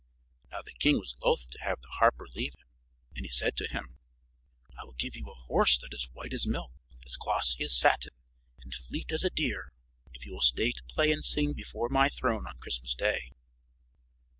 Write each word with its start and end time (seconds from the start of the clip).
Now 0.51 0.63
the 0.63 0.71
king 0.71 0.97
was 0.97 1.15
loath 1.23 1.47
to 1.51 1.59
have 1.59 1.79
the 1.83 1.87
harper 1.99 2.25
leave 2.33 2.55
him, 2.55 2.65
and 3.15 3.23
he 3.23 3.31
said 3.31 3.55
to 3.57 3.67
him: 3.67 3.99
"I 4.75 4.83
will 4.83 4.95
give 4.95 5.15
you 5.15 5.29
a 5.29 5.35
horse 5.45 5.77
that 5.77 5.93
is 5.93 6.09
white 6.11 6.33
as 6.33 6.47
milk, 6.47 6.71
as 7.05 7.15
glossy 7.17 7.63
as 7.65 7.77
satin, 7.77 8.15
and 8.63 8.73
fleet 8.73 9.11
as 9.11 9.23
a 9.23 9.29
deer, 9.29 9.71
if 10.11 10.25
you 10.25 10.31
will 10.33 10.41
stay 10.41 10.71
to 10.71 10.83
play 10.85 11.11
and 11.11 11.23
sing 11.23 11.53
before 11.53 11.87
my 11.89 12.09
throne 12.09 12.47
on 12.47 12.57
Christmas 12.57 12.95
day." 12.95 13.29